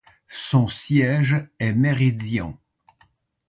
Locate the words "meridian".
1.75-2.59